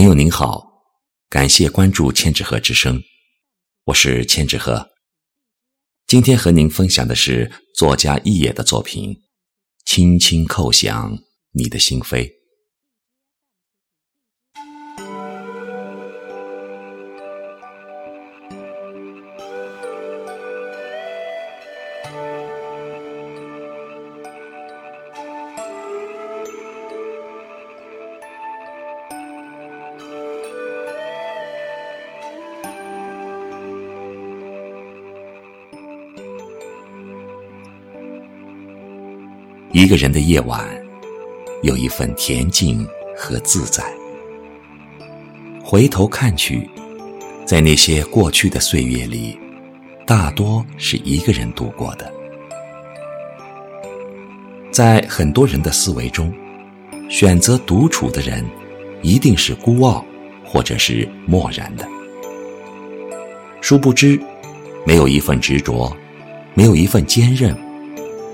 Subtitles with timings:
[0.00, 0.66] 朋友您好，
[1.28, 3.02] 感谢关注千纸鹤之声，
[3.84, 4.88] 我是千纸鹤。
[6.06, 9.10] 今天和您分享的是作家易野的作品
[9.84, 11.18] 《轻轻叩响
[11.52, 12.26] 你的心扉》。
[39.72, 40.66] 一个人的夜晚，
[41.62, 42.84] 有一份恬静
[43.16, 43.84] 和自在。
[45.62, 46.68] 回头看去，
[47.44, 49.38] 在那些过去的岁月里，
[50.04, 52.12] 大多是一个人度过的。
[54.72, 56.34] 在很多人的思维中，
[57.08, 58.44] 选择独处的人，
[59.02, 60.04] 一定是孤傲，
[60.44, 61.86] 或者是漠然的。
[63.60, 64.20] 殊不知，
[64.84, 65.96] 没有一份执着，
[66.54, 67.56] 没有一份坚韧。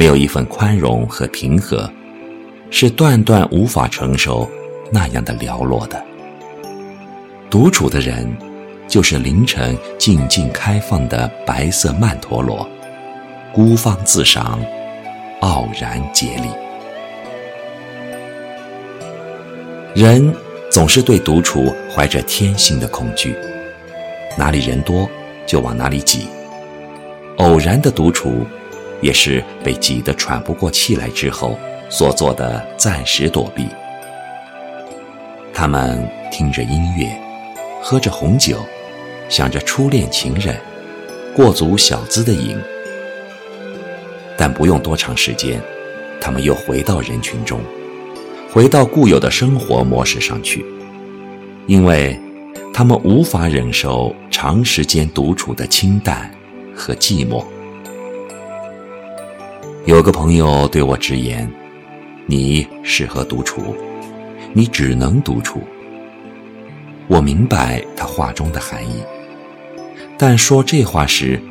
[0.00, 1.86] 没有一份宽容和平和，
[2.70, 4.48] 是断断无法承受
[4.90, 6.02] 那样的寥落的。
[7.50, 8.26] 独处的人，
[8.88, 12.66] 就是凌晨静静开放的白色曼陀罗，
[13.52, 14.58] 孤芳自赏，
[15.40, 16.48] 傲然竭力。
[19.94, 20.34] 人
[20.70, 23.36] 总是对独处怀着天性的恐惧，
[24.38, 25.06] 哪里人多
[25.44, 26.26] 就往哪里挤，
[27.36, 28.46] 偶然的独处。
[29.00, 33.66] 也是被挤得喘不过气来之后所做的暂时躲避。
[35.52, 37.06] 他们听着音乐，
[37.82, 38.58] 喝着红酒，
[39.28, 40.56] 想着初恋情人，
[41.34, 42.56] 过足小资的瘾。
[44.38, 45.60] 但不用多长时间，
[46.20, 47.60] 他们又回到人群中，
[48.50, 50.64] 回到固有的生活模式上去，
[51.66, 52.18] 因为
[52.72, 56.30] 他们无法忍受长时间独处的清淡
[56.74, 57.44] 和寂寞。
[59.90, 61.50] 有个朋友对我直言
[62.24, 63.74] ：“你适合独处，
[64.52, 65.64] 你只能独处。”
[67.10, 69.02] 我明白他话中的含义，
[70.16, 71.42] 但说这话时，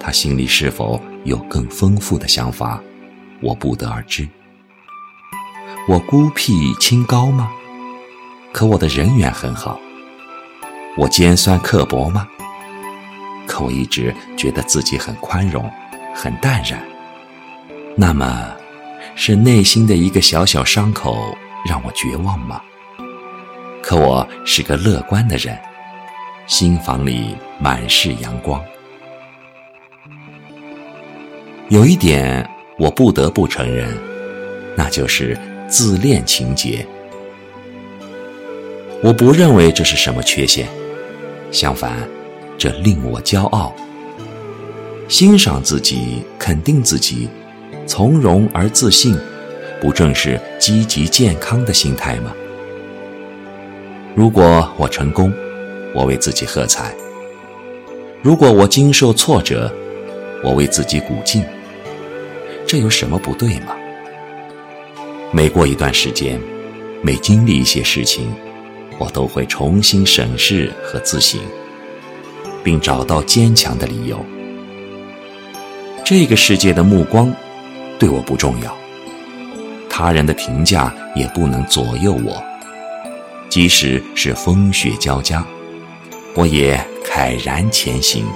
[0.00, 2.82] 他心里是否有更丰富的想法，
[3.40, 4.28] 我不得而知。
[5.88, 7.48] 我孤僻清高吗？
[8.52, 9.78] 可我的人缘很好。
[10.96, 12.26] 我尖酸刻薄吗？
[13.46, 15.70] 可我一直觉得自己很宽容，
[16.12, 16.82] 很淡然。
[17.96, 18.52] 那么，
[19.14, 22.60] 是内心的一个小小伤口让我绝望吗？
[23.80, 25.56] 可我是个乐观的人，
[26.48, 28.60] 心房里满是阳光。
[31.68, 32.44] 有一点
[32.78, 33.88] 我不得不承认，
[34.76, 35.38] 那就是
[35.68, 36.84] 自恋情节。
[39.04, 40.66] 我不认为这是什么缺陷，
[41.52, 41.92] 相反，
[42.58, 43.72] 这令我骄傲。
[45.08, 47.28] 欣赏自己，肯定自己。
[47.86, 49.16] 从容而自信，
[49.80, 52.32] 不正是积极健康的心态吗？
[54.14, 55.32] 如果我成功，
[55.94, 56.86] 我为自己喝彩；
[58.22, 59.70] 如果我经受挫折，
[60.42, 61.44] 我为自己鼓劲。
[62.66, 63.76] 这有什么不对吗？
[65.30, 66.40] 每过一段时间，
[67.02, 68.32] 每经历一些事情，
[68.98, 71.38] 我都会重新审视和自省，
[72.62, 74.24] 并找到坚强的理由。
[76.02, 77.30] 这个世界的目光。
[77.98, 78.76] 对我不重要，
[79.88, 82.42] 他人的评价也不能左右我。
[83.48, 85.44] 即使是风雪交加，
[86.34, 88.26] 我也慨然前行。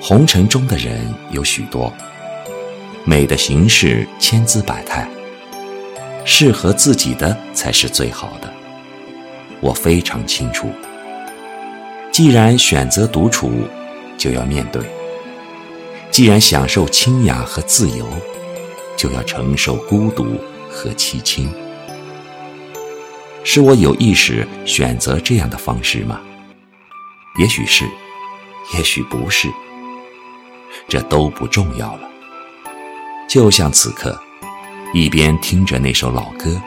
[0.00, 1.92] 红尘中的人有许多，
[3.04, 5.08] 美的形式千姿百态，
[6.24, 8.52] 适合自己的才是最好的。
[9.60, 10.68] 我非常清楚，
[12.10, 13.50] 既然选择独处，
[14.18, 14.82] 就要面对。
[16.14, 18.06] 既然享受清雅和自由，
[18.96, 20.24] 就要承受孤独
[20.70, 21.52] 和凄清。
[23.42, 26.20] 是我有意识选择这样的方式吗？
[27.40, 27.84] 也许是，
[28.76, 29.48] 也许不是，
[30.86, 32.08] 这都不重要了。
[33.28, 34.16] 就像此刻，
[34.92, 36.62] 一边听着那首老歌，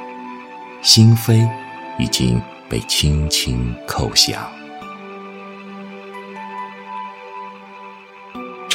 [0.81, 1.49] 心扉
[1.97, 4.56] 已经被轻轻叩响。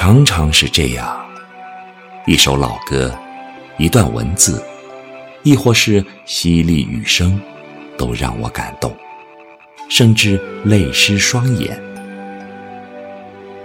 [0.05, 1.17] 常常是这样，
[2.27, 3.17] 一首老歌，
[3.79, 4.61] 一段文字，
[5.45, 7.41] 亦或是淅沥雨声，
[7.97, 8.93] 都让我感动，
[9.89, 11.81] 甚至泪湿双眼。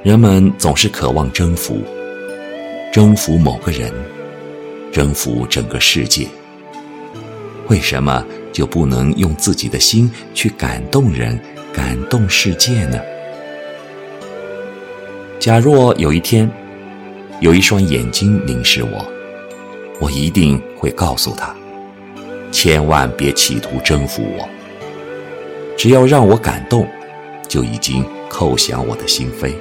[0.03, 1.81] 人们总是渴望征服，
[2.93, 3.91] 征服某个人，
[4.93, 6.27] 征服整个世界。
[7.67, 8.23] 为什么
[8.53, 11.41] 就不能用自己的心去感动人、
[11.73, 12.99] 感动世界呢？
[15.47, 16.51] 假若有一天，
[17.39, 19.05] 有一双眼睛凝视我，
[19.97, 21.55] 我一定会告诉他：
[22.51, 24.49] 千万别企图征服我，
[25.77, 26.85] 只要让我感动，
[27.47, 29.53] 就已经叩响我的心扉。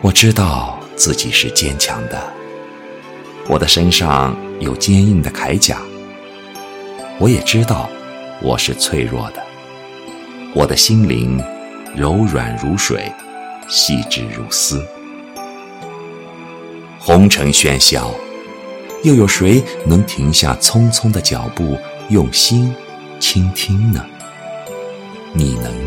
[0.00, 2.18] 我知道自己是坚强的，
[3.48, 5.76] 我的身上有坚硬的铠甲。
[7.18, 7.86] 我也知道
[8.40, 9.42] 我是脆弱的，
[10.54, 11.38] 我的心灵
[11.94, 13.12] 柔软如水，
[13.74, 14.86] 细致如丝。
[16.98, 18.10] 红尘喧嚣，
[19.02, 21.78] 又有谁能停下匆匆的脚步，
[22.10, 22.70] 用心
[23.18, 24.04] 倾听呢？
[25.32, 25.81] 你能？